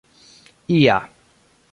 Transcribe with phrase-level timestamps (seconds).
[0.75, 0.97] ia